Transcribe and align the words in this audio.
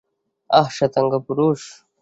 আহ, 0.49 0.67
শ্বেতাঙ্গ 0.69 1.13
পুরুষ। 1.27 1.61